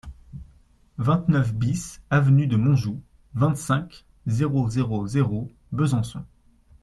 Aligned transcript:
vingt-neuf 0.97 1.53
BIS 1.53 2.01
avenue 2.09 2.47
de 2.47 2.55
Montjoux, 2.55 2.99
vingt-cinq, 3.35 4.03
zéro 4.25 4.67
zéro 4.67 5.05
zéro, 5.05 5.51
Besançon 5.71 6.25